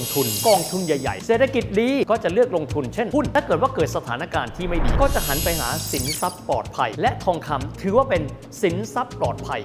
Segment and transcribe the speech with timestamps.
[0.00, 8.22] งทุนกองทุนใหญ่ๆ เศรษฐกิจดีก็จะเลือกลงทุนเช่นหุ้น ถ้าเกิดว่าเกิดสถานการณ์ที่ไม่ดี ก็จะหันไปหาสินทรัพย์ปลอดภัย และทองคำถือว่าเป็น
[8.62, 9.60] สินทรัพย์ปลอดภัย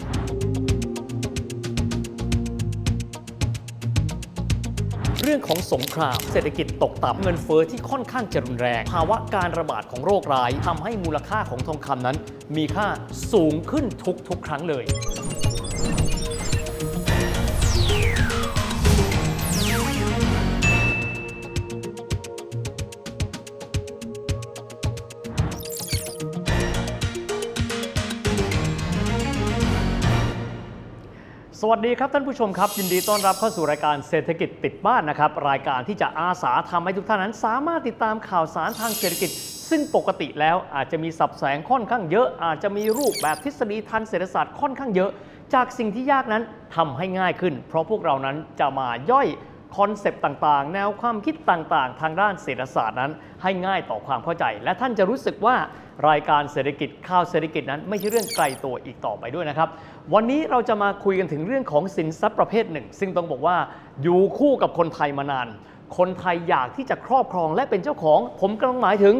[5.26, 12.18] เรื่องของสงคราม เศรษฐกิจตกต่ำเงินเฟอ้อที่ค่อนข้างจะรุนแรง ภาวะการระบาดของโรคร้ายทำให้มูลค่าของทองคำนั้น
[12.58, 12.88] มีค่า
[13.34, 13.86] สูงขึ้น
[14.28, 14.86] ทุกๆครั้งเลย
[31.66, 39.30] สวัสดีครับท่านผู้ชมครับ ยินดีต้อนรับเข้าสู่รายการเศรษฐกิจติดบ้านนะครับ รายการที่จะอาสาทำให้ทุกท่านนั้น สามารถติดตามข่าวสารทางเศรษฐกิจ
[39.70, 45.12] ซึ่งปกติแล้วอาจจะมีสับแสงค่อนข้างเยอะ อาจจะมีรูปแบบทฤษฎีทางเศรษฐศาสตร์ค่อนข้างเยอะ
[45.54, 46.44] จากสิ่งที่ยากนั้น
[46.76, 49.28] ทำให้ง่ายขึ้น เพราะพวกเรานั้นจะมาย่อย
[49.78, 55.56] คอนเซปต์ต่างๆ แนวความคิดต่างๆ ทางด้านเศรษฐศาสตร์นั้น ให้ง่ายต่อความเข้าใจ และท่านจะรู้สึกว่า
[56.10, 59.70] รายการเศรษฐกิจข่าวเศรษฐกิจนั้น ไม่ใช่เรื่องไกลตัวอีกต่อไปด้วยนะครับ
[60.14, 63.58] วันนี้เราจะมาคุยกันถึงเรื่องของสินทรัพย์ประเภทหนึ่ง ซึ่งต้องบอกว่า
[64.04, 65.48] อยู่คู่กับคนไทยมานาน
[65.98, 69.16] คนไทยอยากที่จะครอบครองและเป็นเจ้าของ ผมกำลังหมายถึง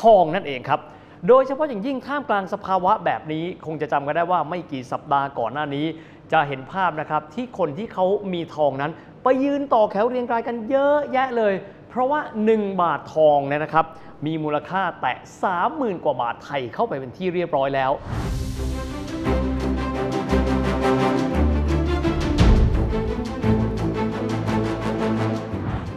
[0.00, 0.80] ทองนั่นเองครับ
[1.28, 5.86] โดยเฉพาะอย่างยิ่งท่ามกลางสภาวะแบบนี้ คงจะจำกันได้ว่าไม่กี่สัปดาห์ก่อนหน้านี้
[6.32, 8.92] จะเห็นภาพนะครับที่คนที่เขามีทองนั้น
[9.28, 11.54] ไปยืนต่อแถวเรียงรายกันเยอะแยะเลย
[11.90, 13.86] เพราะว่า 1 บาททองเนี่ยนะครับ
[14.26, 15.18] มีมูลค่าแตะ
[15.60, 17.90] 30,000 กว่าบาทไทยเข้าไปเป็นที่เรียบร้อยแล้ว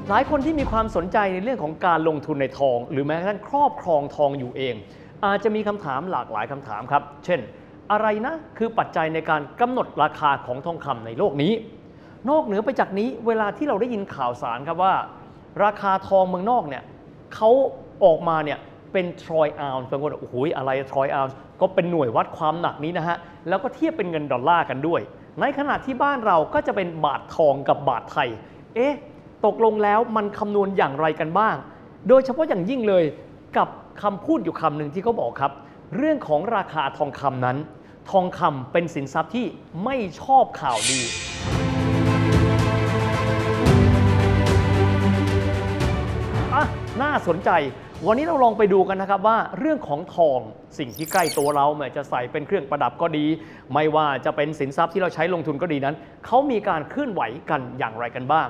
[0.10, 4.76] หลายคนที่มีความสนใจในเรื่องของการลงทุนในทอง หรือแม้กระทั่งครอบครองทองอยู่เอง
[5.26, 7.40] อาจจะมีคำถามหลากหลายคำถามครับ เช่น
[7.92, 11.54] อะไรนะคือปัจจัยในการกำหนดราคาของทองคำในโลกนี้
[12.30, 14.94] นอกเหนือไปจากนี้เวลาที่เราได้ยินข่าวสารครับว่า
[15.64, 16.84] ราคาทองเมืองนอกเนี่ย
[17.36, 17.50] เขา
[18.04, 18.60] ออกมาเนี่ย
[18.94, 23.18] เป็นทรอยออนซ์บางคนโอ้โหอะไรทรอยออนซ์ก็เป็นหน่วยวัดความหนักนี้นะฮะ
[23.48, 25.02] แล้วก็เทียบเป็นเงินดอลลาร์กันด้วย
[25.42, 28.30] ในขณะที่บ้านเราก็จะเป็นบาททองกับบาทไทย
[28.76, 28.94] เอ๊ะ
[29.46, 31.56] ตกลงแล้วมันคำนวณอย่างไรกันบ้าง
[32.08, 33.04] โดยเฉพาะอย่างยิ่งเลย
[33.58, 33.68] กับ
[34.02, 35.52] คำพูดอยู่คำหนึ่งที่เขาบอกครับ
[35.98, 37.58] เรื่องของราคาทองคำนั้น
[38.12, 39.46] ทองคำเป็นสินทรัพย์ที่
[39.84, 41.02] ไม่ชอบข่าวดี
[47.02, 47.50] น่าสนใจ
[48.06, 50.40] วันนี้เราลองไปดูกันนะครับว่าเรื่องของทอง
[50.78, 53.26] สิ่งที่ใกล้ตัวเราแม้จะใส่เป็นเครื่องประดับก็ดี
[53.74, 55.96] ไม่ว่าจะเป็นสินทรัพย์ที่เราใช้ลงทุนก็ดีนั้น
[56.26, 58.48] เขามีการเคลื่อนไหวกันอย่างไรกันบ้าง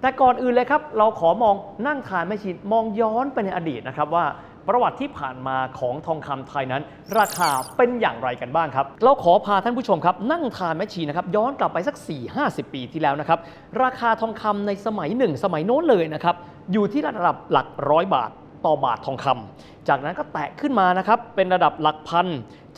[0.00, 1.54] แต่ก่อนอื่นเลยครับ เราขอมอง
[1.86, 4.24] นั่งทานแม่ชีมองย้อนไปในอดีตนะครับว่า
[4.68, 6.82] ประวัติที่ผ่านมาของทองคำไทยนั้น
[7.18, 11.96] ราคาเป็นอย่างไรกันบ้างครับ เราขอพาท่านผู้ชมครับ นั่งทานแมชีนะครับย้อนกลับไปสัก
[12.34, 13.38] 4-50 ปีที่แล้วนะครับ
[13.82, 16.34] ราคาทองคำในสมัยหนึ่งสมัยโน้นเลยนะครับ
[16.72, 18.30] อยู่ที่ระดับหลักร้อยบาท
[18.66, 22.26] ต่อบาททองคำจากนั้นก็แตะขึ้นมานะครับเป็นระดับหลักพัน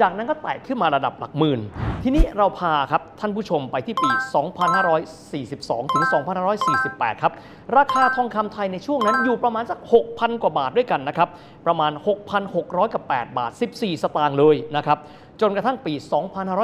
[0.01, 1.61] จากนั้นก็แตะขึ้นมาระดับหลักหมื่น
[2.05, 4.11] ทีนี้เราพาครับท่านผู้ชมไปที่ปี
[5.23, 6.05] 2542 ถึง
[6.63, 7.33] 2548 ครับ
[7.77, 9.79] ราคาทองคำไทยในช่วงนั้นอยู่ประมาณสัก
[10.11, 11.29] 6,000 กว่าบาทด้วยกันนะครับ
[11.67, 11.93] ประมาณ
[12.43, 14.99] 6,600กับ8บาท 14 สตางค์เลยนะครับ
[15.41, 15.95] จนกระทั่งปี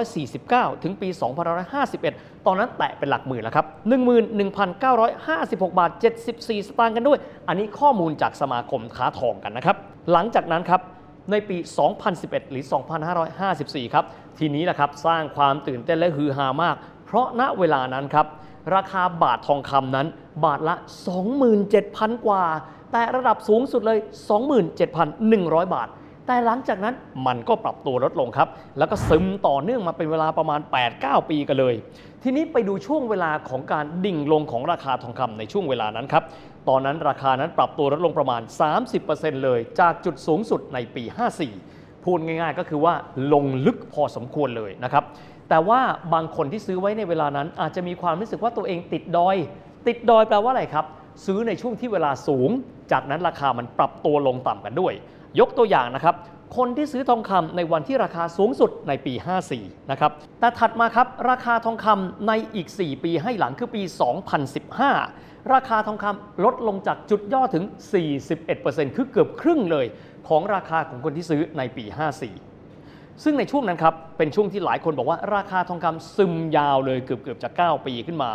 [0.06, 1.09] 2549 ถึงปี
[1.76, 3.66] 2551 ตอนนั้นแตะเป็นหลักหมื่นแล้วครับ
[4.53, 5.91] 11,956 บาท
[6.31, 7.19] 74 สตางค์กันด้วย
[7.49, 9.76] อันนี้ข้อมูลจากสมาคมค้าทองกันนะครับ
[10.12, 10.82] หลังจากนั้นครับ
[11.32, 11.56] ในปี
[12.05, 12.65] 2011 หรือ
[13.28, 14.05] 2554 ครับ
[14.38, 16.76] ทีนี้แหละครับสร้างความตื่นเต้นและฮือฮามาก
[17.06, 18.26] เพราะณเวลานั้นครับ
[18.75, 20.06] ราคาบาททองคำนั้น
[20.44, 20.75] บาทละ
[21.50, 22.44] 27,000 กว่า
[22.93, 23.99] แต่ระดับสูงสุดเลย
[24.87, 25.88] 27,100 บาท
[26.26, 26.94] แต่หลังจากนั้น
[27.26, 30.60] มันก็ปรับตัวลดลงครับ แล้วก็ซึมต่อเนื่องมาเป็นเวลาประมาณ
[30.94, 31.75] 8-9 ปีกันเลย
[32.22, 36.25] ทีนี้ไปดูช่วงเวลาของการดิ่งลงของราคาทองคำในช่วงเวลานั้นครับ
[36.69, 38.43] ตอนนั้นราคานั้นปรับตัวลดลงประมาณ
[38.93, 42.94] 30%เลย จากจุดสูงสุดในปี 54 พูดง่ายๆ ก็คือว่า
[43.32, 45.04] ลงลึกพอสมควรเลยนะครับ
[45.48, 45.81] แต่ว่า
[46.14, 49.37] บางคนที่ซื้อไว้ในเวลานั้น อาจจะมีความรู้สึกว่าตัวเองติดดอย
[49.87, 50.84] ติดดอยแปลว่าอะไรครับ
[51.26, 52.50] ซื้อในช่วงที่เวลาสูง
[52.93, 54.93] จากนั้นราคามันปรับตัวลงต่ำกันด้วย
[55.40, 56.14] ยกตัวอย่างนะครับ
[56.56, 59.14] คนที่ซื้อทองคำในวันที่ราคาสูงสุดในปี
[59.52, 60.10] 54 นะครับ
[60.40, 63.82] แต่ถัดมาครับ ราคาทองคำในอีก 4 ปีให้หลังคือปี
[64.66, 67.64] 2015 ราคาทองคำลดลงจากจุดย่อถึง
[68.30, 69.86] 41%คือเกือบครึ่งเลย
[70.28, 71.84] ของราคาของคนที่ซื้อในปี
[72.54, 78.30] 54 ซึ่งในช่วงนั้นครับ เป็นช่วงที่หลายคนบอกว่าราคาทองคำซึมยาวเลยเกือบเกือบจะ 9 ปีขึ้นมา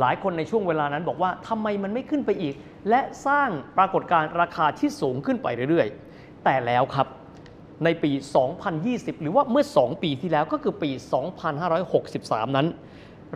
[0.00, 2.54] หลายคนในช่วงเวลานั้นบอกว่าทำไมมันไม่ขึ้นไปอีก
[2.88, 7.06] และสร้างปรากฏการณ์ราคาที่สูงขึ้นไปเรื่อยๆ แต่แล้วครับ
[7.84, 8.10] ในปี
[8.66, 10.90] 2020 หรือว่าเมื่อ 2 ปีที่แล้วก็คือปี
[11.72, 12.66] 2563 นั้น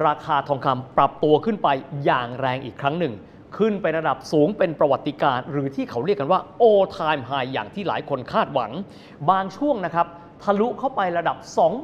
[0.07, 1.69] ราคาทองคำปรับตัวขึ้นไป
[2.05, 3.15] อย่างแรงอีกครั้งหนึ่ง
[3.59, 8.73] ขึ้นไประดับสูงเป็นประวัติการ หรือที่เขาเรียกกันว่า all time high อย่างที่หลายคนคาดหวัง
[9.31, 10.07] บางช่วงนะครับ
[10.43, 11.37] ทะลุเข้าไประดับ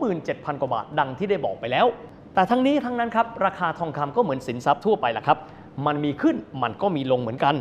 [0.06, 1.86] 27,000 กว่าบาทดังที่ได้บอกไปแล้ว
[2.34, 5.38] แต่ทั้งนี้ทั้งนั้นครับราคาทองคำก็เหมือนสินทรัพย์ทั่วไปแหละครับ
[5.86, 7.54] มันมีขึ้นมันก็มีลงเหมือนกัน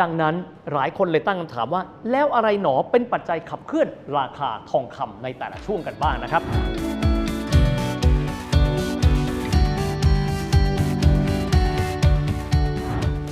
[0.00, 0.34] ดังนั้น
[0.72, 3.88] หลายคนเลยตั้งคำถามว่า แล้วอะไรหนอเป็นปัจจัยขับเคลื่อน
[4.18, 6.42] ราคาทองคำในแต่ละช่วงกันบ้างนะครับ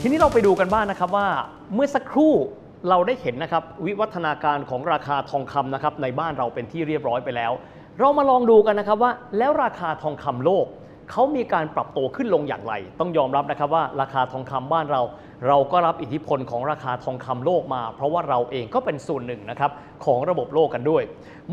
[0.01, 1.29] ทีนี้เราไปดูกันบ้างนะครับว่า
[1.75, 2.33] เมื่อสักครู่
[2.89, 7.53] เราได้เห็นนะครับวิวัฒนาการของราคาทองคำนะครับในบ้านเราเป็นที่เรียบร้อยไปแล้ว
[8.01, 10.67] เรามาลองดูกันนะครับว่า แล้วราคาทองคำโลก
[11.11, 15.03] เขามีการปรับตัวขึ้นลงอย่างไร ต้องยอมรับนะครับว่าราคาทองคำบ้านเรา
[15.49, 19.71] เราก็รับอิทธิพลของราคาทองคำโลกมา เพราะว่าเราเองก็เป็นส่วนหนึ่งนะครับ
[20.05, 21.03] ของระบบโลกกันด้วย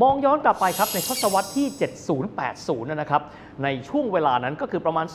[0.01, 1.68] มองย้อนกลับไปครับในทศวรรษที่
[2.30, 3.21] 7080 นะครับ
[3.63, 5.06] ในช่วงเวลานั้นก็คือประมาณ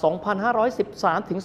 [0.60, 1.40] 2513 ถึง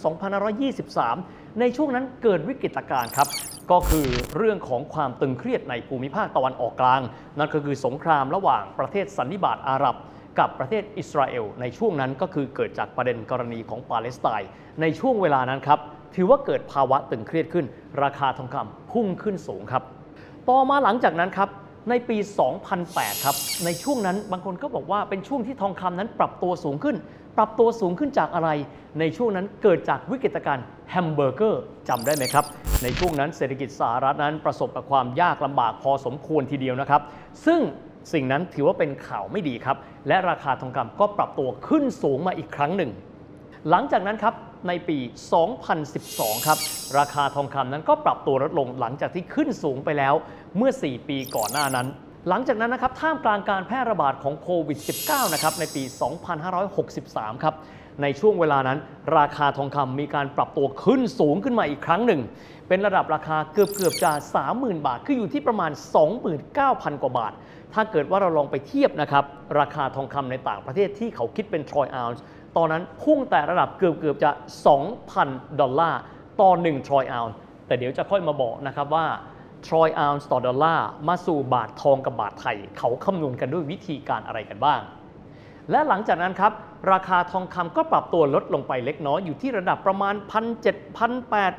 [0.78, 3.28] 2523 ในช่วงนั้นเกิดวิกฤตการณ์ครับ
[3.72, 4.08] ก็คือ
[4.38, 7.02] เรื่องของความตึงเครียดในภูมิภาคตะวันออกกลาง
[7.38, 9.96] นั่นก็คือสงครามระหว่างประเทศสันนิบาตอาหรับ
[10.40, 14.50] กับประเทศอิสราเอลในช่วงนั้นก็คือเกิดจากประเด็นกรณีของปาเลสไตน์
[14.82, 15.80] ในช่วงเวลานั้นครับ
[16.16, 17.66] ถือว่าเกิดภาวะตึงเครียดขึ้น
[18.04, 19.84] ราคาทองคำพุ่งขึ้นสูงครับ
[20.50, 21.50] ต่อมาหลังจากนั้นครับ
[21.90, 22.18] ในปี
[22.72, 23.36] 2008 ครับ
[23.66, 26.96] ในช่วงนั้นบางคนก็บอกว่าเป็นช่วงที่ทองคำนั้นปรับตัวสูงขึ้น
[27.38, 28.50] ปรับตัวสูงขึ้นจากอะไร
[29.00, 32.46] ในช่วงนั้นเกิดจากวิกฤตการณ์แฮมเบอร์เกอร์จำได้ไหมครับ
[32.84, 37.02] ในช่วงนั้นเศรษฐกิจสหรัฐนั้นประสบกับความยากลำบากพอสมควรทีเดียวนะครับ
[37.46, 37.60] ซึ่ง
[38.14, 39.78] สิ่งนั้นถือว่าเป็นข่าวไม่ดีครับ
[40.08, 42.92] และราคาทองคำก็ปรับตัวขึ้นสูงมาอีกครั้งหนึ่ง
[43.70, 44.34] หลังจากนั้นครับ
[44.68, 44.98] ในปี
[45.72, 46.58] 2012 ครับ
[47.00, 50.14] ราคาทองคำนั้นก็ปรับตัวลดลงหลังจากที่ขึ้นสูงไปแล้ว
[50.58, 51.88] เมื่อ 4 ปีก่อนหน้านั้น
[52.30, 55.84] หลังจากนั้นนะครับท่ามกลางการแพร่ระบาดของโควิด -19 นะครับในปี
[56.64, 57.56] 2563 ครับ
[58.02, 58.78] ในช่วงเวลานั้น
[59.18, 62.22] ราคาทองคำมีการปรับตัวขึ้นสูงขึ้นมาอีกครั้งหนึ่ง
[62.68, 64.12] เป็นระดับราคาเกือบเกือบจะ
[64.50, 65.72] 30,000 บาท คืออยู่ที่ประมาณ
[66.36, 67.34] 29,000 กว่าบาท
[67.74, 69.24] ถ้าเกิดว่าเราลองไปเทียบนะครับ
[69.60, 72.24] ราคาทองคำในต่างประเทศที่เขาคิดเป็นทรอยอ n นซ์
[72.58, 74.32] ตอนนั้นพุ่งแต่ระดับเกือบเกือบๆจะ
[74.96, 76.02] 2,000 ดอลลาร์
[76.42, 77.36] ต่อ1ทรอยอ n นซ์
[77.68, 79.06] แต่เดี๋ยวจะค่อยมาบอกนะครับว่า
[79.68, 84.82] ทรอยอ n นซ์ต่อดอลลาร์มาสู่บาททองกับบาทไทย เขาคำนวณกันด้วยวิธีการอะไรกันบ้าง
[85.72, 86.52] และหลังจากนั้นครับ
[86.92, 90.14] ราคาทองคำก็ปรับตัวลดลงไปเล็กน้อย อยู่ที่ระดับประมาณ
[90.56, 91.52] 1,700 1,800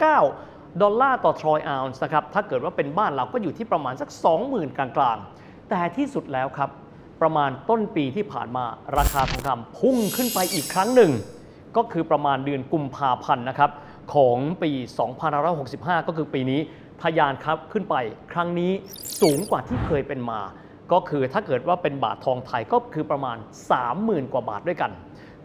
[0.00, 4.08] 1,900 ดอลลาร์ต่อทรอยอ n นซ์นะครับ ถ้าเกิดว่าเป็นบ้านเราก็อยู่ที่ประมาณสัก
[4.44, 6.70] 20,000 กลางๆ แต่ที่สุดแล้วครับ
[7.22, 8.64] ประมาณต้นปีที่ผ่านมา
[8.98, 11.12] ราคาทองคำพุ่งขึ้นไปอีกครั้งหนึ่ง
[11.76, 13.70] ก็คือประมาณเดือนกุมภาพันธ์นะครับ
[14.14, 14.70] ของปี
[15.38, 16.60] 2565 ก็คือปีนี้
[17.02, 17.96] ทะยานครับขึ้นไป
[18.32, 18.72] ครั้งนี้
[19.20, 20.40] สูงกว่าที่เคยเป็นมา
[20.92, 23.36] ก็คือถ้าเกิดว่าเป็นบาททองไทยก็คือประมาณ
[23.84, 24.90] 30,000 กว่าบาทด้วยกัน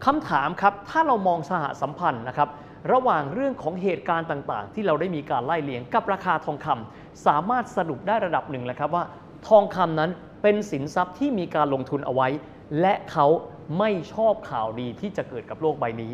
[0.04, 2.48] คำถามครับถ้าเรามองสหสัมพันธ์นะครับ
[2.92, 9.04] ระหว่างเรื่องของเหตุการณ์ต่างๆ ที่เราได้มีการไล่เลียงกับราคาทองคำสามารถสรุปได้ระดับหนึ่งแล้วครับว่า
[9.48, 10.10] ทองคำนั้น
[10.42, 12.28] เป็นสินทรัพย์ที่มีการลงทุนเอาไว้
[12.80, 13.26] และเขา
[13.78, 16.12] ไม่ชอบข่าวดีที่จะเกิดกับโลกใบนี้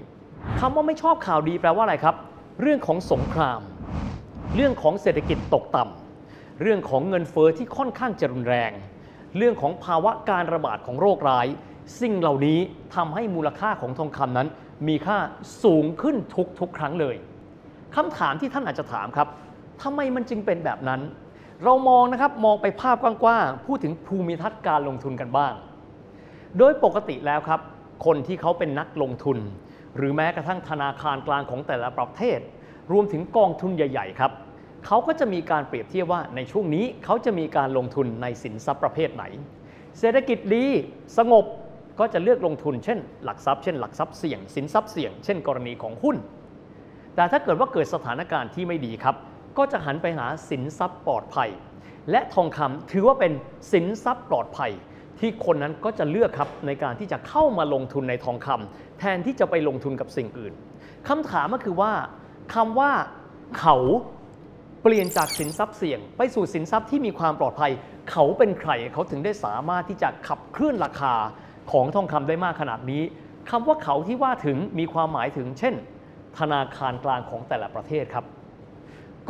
[0.61, 2.15] คำว่าไม่ชอบข่าวดีแปลว่าอะไรครับ
[2.61, 3.61] เรื่องของสงคราม
[4.57, 8.71] เรื่องของเศรษฐกิจตกต่ำเรื่องของเงินเฟอ้อที่ค่อนข้างจะรุนแรง
[9.37, 11.47] เรื่องของภาวะการระบาดของโรคร้าย
[12.01, 12.59] สิ่งเหล่านี้
[12.95, 14.49] ทำให้มูลค่าของทองคำนั้น
[14.89, 15.19] มีค่า
[15.65, 16.17] สูงขึ้น
[16.61, 17.17] ทุกๆครั้งเลย
[17.97, 19.29] คำถามที่ท่านอาจจะถามครับ
[19.83, 21.01] ทำไมมันจึงเป็นแบบนั้น
[21.65, 25.53] เรามองนะครับมองไปภาพกว้างๆพูดถึงภูมิทัศน์การลงทุนกันบ้าง
[26.59, 27.61] โดยปกติแล้วครับ
[28.05, 29.39] คนที่เขาเป็นนักลงทุน
[29.97, 32.41] หรือแม้กระทั่งธนาคารกลางของแต่ละประเทศ
[32.93, 34.33] รวมถึงกองทุนใหญ่ ๆ ครับ
[34.87, 39.25] เขาก็จะมีการเปรียบเทียบว่าในช่วงนี้เขาจะมีการลงทุนในสินทรัพย์ประเภทไหน
[39.99, 40.65] เศรษฐกิจดี
[41.19, 41.45] สงบ
[42.01, 46.17] ก็จะเลือกลงทุนเช่น หลักทรัพย์เช่นหลักทรัพย์เสี่ยงสินทรัพย์เสี่ยง เช่น กรณีของหุ้น
[47.15, 49.17] แต่ถ้าเกิดว่าเกิดสถานการณ์ที่ไม่ดีครับ
[49.59, 51.51] ก็จะหันไปหาสินทรัพย์ปลอดภัย
[52.11, 53.33] และทองคำถือว่าเป็น
[53.73, 54.71] สินทรัพย์ปลอดภัย
[55.21, 60.53] ที่คนนั้นก็จะเลือกครับในการที่จะเข้ามาลงทุนในทองคำแทนที่จะไปลงทุนกับสิ่งอื่น
[61.09, 61.93] คำถามก็คือว่า
[62.55, 62.93] คำว่า
[63.59, 63.77] เขา
[64.83, 67.73] เปลี่ยนจากสินทรัพย์เสี่ยง ไปสู่สินทรัพย์ที่มีความปลอดภัย
[68.11, 71.15] เขาเป็นใครเขาถึงได้สามารถที่จะขับเคลื่อนราคา
[71.73, 73.03] ของทองคำได้มากขนาดนี้
[73.51, 75.75] คำว่าเขาที่ว่าถึงมีความหมายถึง เช่น
[76.39, 78.25] ธนาคารกลางของแต่ละประเทศครับ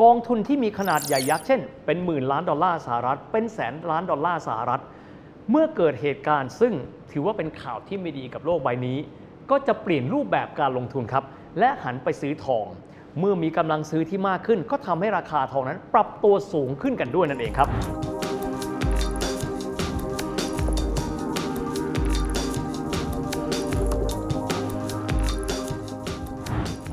[0.00, 4.82] กองทุนที่มีขนาดใหญ่ยักษ์เช่น เป็นหมื่นล้านดอลลาร์สหรัฐ เป็นแสนล้านดอลลาร์สหรัฐ
[5.50, 6.74] เมื่อเกิดเหตุการณ์ ซึ่ง
[7.12, 8.98] ถือว่าเป็นข่าวที่ไม่ดีกับโลกใบนี้
[9.50, 11.24] ก็จะเปลี่ยนรูปแบบการลงทุนครับ
[11.58, 12.66] และหันไปซื้อทอง
[13.18, 17.68] เมื่อมีกำลังซื้อที่มากขึ้น ก็ทำให้ราคาทองนั้น ปรับตัวสูงขึ้นกันด้วยนั่นเองครับ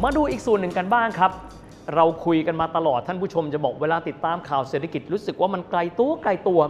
[0.03, 1.31] มาดูอีกส่วนหนึ่งกันบ้างครับ
[1.95, 6.61] เราคุยกันมาตลอดท่านผู้ชมจะบอกเวลาติดตามข่าวเศรษฐกิจรู้สึกว่ามันไกลตัวไกลตัว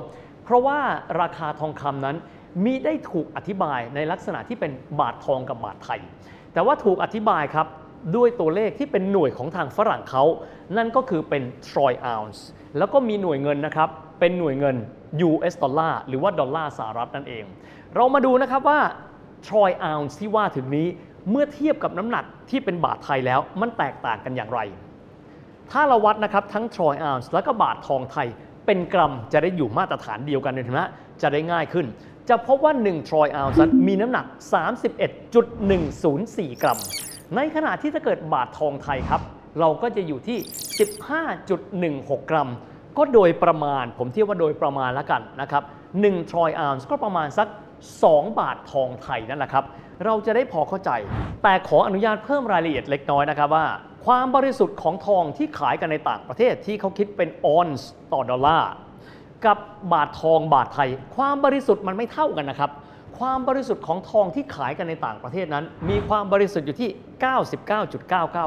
[0.44, 0.80] เพราะว่า
[1.22, 2.16] ราคาทองคำนั้น
[2.64, 6.00] มีได้ถูกอธิบายในลักษณะที่เป็นบาททองกับบาทไทย
[6.54, 7.68] แต่ว่าถูกอธิบายครับ
[8.16, 10.24] ด้วยตัวเลขที่เป็นหน่วยของทางฝรั่งเขา
[10.78, 12.40] นั่นก็คือเป็น troy ounce
[12.78, 14.76] แล้วก็มีหน่วยเงินนะครับ เป็นหน่วยเงิน
[15.30, 17.46] US ดอลลาร์หรือว่าดอลลาร์สหรัฐนั่นเอง
[17.96, 18.80] เรามาดูนะครับว่า
[19.48, 20.88] troy ounce ที่ว่าถึงนี้
[21.32, 24.60] เมื่อเทียบกับน้ำหนักที่เป็นบาทไทยแล้วมันแตกต่างกันอย่างไร
[25.72, 28.28] ถ้าเราวัดนะครับทั้ง troy ounce แล้วก็บาททองไทย
[28.66, 30.90] เป็นกรัมจะได้อยู่มาตรฐานเดียวกันเลยนะ
[31.22, 31.86] จะได้ง่ายขึ้น
[32.30, 34.26] จะพบว่า1 troy ounce นั้นมีน้ำหนัก
[35.44, 36.80] 31.104 กรัม
[37.36, 39.22] ในขณะที่ถ้าเกิดบาททองไทยครับ
[39.60, 40.38] เราก็จะอยู่ที่
[41.34, 42.50] 15.16 กรัม
[42.98, 45.64] ก็โดยประมาณ ผมเทียบว่าโดยประมาณแล้วกันนะครับ
[45.98, 47.48] 1 troy ounce ก็ประมาณสัก
[47.94, 49.66] 2 บาททองไทยนั่นแหละครับ
[50.06, 50.92] เราจะได้พอเข้าใจ
[51.44, 53.66] แต่ขออนุญาตเพิ่มรายละเอียดเล็กน้อยนะครับว่า
[54.06, 58.72] ความบริสุทธิ์ของทองที่ขายกันในต่างประเทศที่เขาคิดเป็นออนซ์ต่อดอลลาร์
[59.46, 59.58] กับ
[59.94, 62.72] บาททองบาทไทย ความบริสุทธิ์มันไม่เท่ากันนะครับ
[63.20, 66.90] ความบริสุทธิ์ของทองที่ขายกันในต่างประเทศนั้น มีความบริสุทธิ์อยู่ที่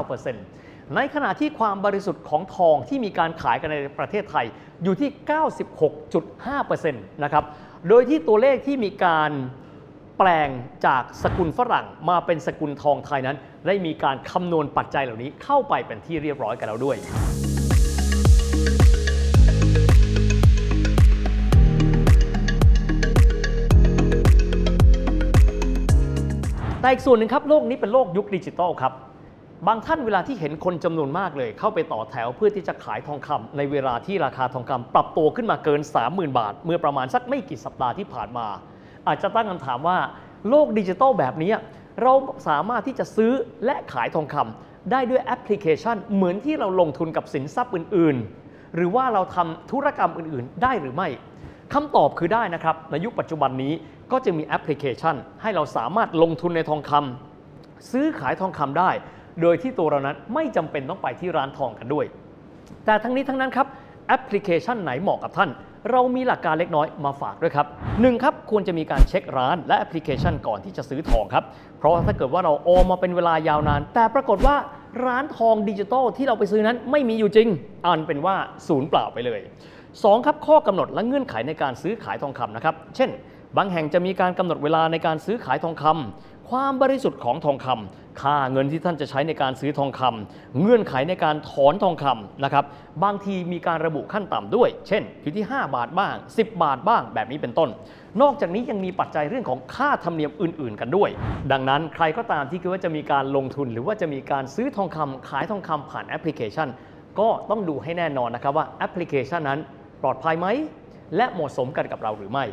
[0.09, 4.45] 99.99%ในขณะที่ความบริสุทธิ์ของทองที่มีการขายกันในประเทศไทย
[4.83, 5.09] อยู่ที่
[5.79, 7.43] 96.5%นะครับ
[7.87, 9.31] โดยที่ตัวเลขที่มีการ
[10.17, 10.49] แปลง
[10.85, 16.97] จากสกุลฝรั่งมาเป็นสกุลทองไทยนั้น ได้มีการคำนวณปัจจัยเหล่านี้เข้าไปเป็นที่เรียบร้อยกันแล้วด้วย
[26.81, 28.93] แต่อีกส่วนหนึ่งครับโลกนี้เป็นโลกยุคดิจิตอลครับ
[29.67, 38.47] บางท่านเวลาที่เห็นคนจำนวนมากเลย เข้าไปต่อแถวเพื่อที่จะขายทองคำในเวลาที่ราคาทองคำปรับตัวขึ้นมาเกิน 30,000 บาท เมื่อประมาณสักไม่กี่สัปดาห์ที่ผ่านมา
[39.07, 39.97] อาจจะตั้งคำถามว่า
[40.49, 41.51] โลกดิจิตอลแบบนี้
[42.03, 42.13] เรา
[42.47, 43.31] สามารถที่จะซื้อ
[43.65, 51.07] และขายทองคำได้ด้วยแอปพลิเคชัน เหมือนที่เราลงทุนกับสินทรัพย์อื่น ๆ หรือว่าเราทำธุรกรรมอื่น ๆ ได้หรือไม่
[51.73, 53.73] คำตอบคือได้นะครับในยุคปัจจุบันนี้
[54.11, 58.89] ก็จะมีแอปพลิเคชัน ให้เราสามารถลงทุนในทองคำซื้อขายทองคำได้
[59.41, 62.05] โดยที่ตัวเรานั้นไม่จำเป็นต้องไปที่ร้านทองกันด้วย
[62.85, 63.67] แต่ทั้งนี้ทั้งนั้นครับ
[64.07, 65.49] แอปพลิเคชันไหนเหมาะกับท่าน
[65.91, 67.67] เรามีหลักการเล็กน้อยมาฝากด้วยครับ
[68.01, 71.43] หนึ่งครับควรจะมีการเช็คร้านและแอปพลิเคชันก่อนที่จะซื้อทองครับ
[71.77, 74.55] เพราะว่าถ้าเกิดว่าเราออมมาเป็นเวลายาวนาน แต่ปรากฏว่า
[75.05, 77.47] ร้านทองดิจิตอลที่เราไปซื้อนั้นไม่มีอยู่จริง
[77.85, 78.35] อันเป็นว่า
[78.67, 79.41] ศูนย์เปล่าไปเลย
[79.87, 80.25] 2.
[80.25, 83.09] ครับข้อกำหนดและเงื่อนไขในการซื้อขายทองคำนะครับ เช่น
[83.57, 92.65] บางแห่งจะมีการกำหนดเวลาในการซื้อขายทองคำความบริสุทธิ์ของทองคำค่าเงินที่ท่านจะใช้ในการซื้อทองคำเงื่อนไขในการถอนทองคำนะครับ
[93.03, 97.69] บางทีมีการระบุขั้นต่ำด้วย เช่น อยู่ที่ 5 บาทบ้าง 10 บาทบ้างแบบนี้เป็นต้น
[98.21, 101.09] นอกจากนี้ยังมีปัจจัยเรื่องของค่าธรรมเนียมอื่น ๆ กันด้วย
[101.51, 106.67] ดังนั้นใครก็ตามที่คิดว่าจะมีการลงทุน หรือว่าจะมีการซื้อทองคำขายทองคำผ่านแอปพลิเคชัน
[107.19, 109.59] ก็ต้องดูให้แน่นอนนะครับว่าแอปพลิเคชันนั้น
[110.01, 110.47] ปลอดภัยไหม
[111.15, 112.45] และเหมาะสมกันกับเราหรือไม่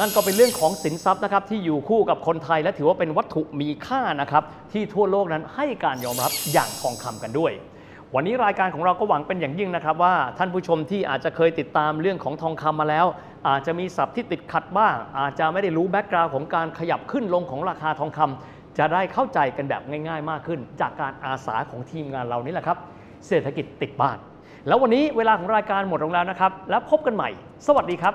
[0.00, 7.52] นั่นก็เป็นเรื่องของสินทรัพย์นะครับที่อยู่คู่กับคนไทยและถือว่าเป็นวัตถุมีค่านะครับที่ทั่วโลกนั้นให้การยอมรับอย่างทองคำกันด้วย
[8.14, 13.06] วันนี้รายการของเราก็หวังเป็นอย่างยิ่งนะครับ ว่าท่านผู้ชมที่อาจจะเคยติดตามเรื่องของทองคำมาแล้ว
[13.48, 22.78] อาจจะมีศัพท์ที่ติดขัดบ้าง อาจจะไม่ได้รู้แบ็กกราวน์ของการขยับขึ้นลงของราคาทองคำจะได้เข้าใจกันแบบง่าย ๆ มากขึ้น จากการอาสาของทีมงานเรานี่แหละครับ
[23.28, 24.18] เศรษฐกิจติดบ้าน
[24.66, 27.28] แล้ววันนี้เวลาของรายการหมดลงแล้วนะครับ แล้วพบกันใหม่
[27.66, 28.14] สวัสดีครับ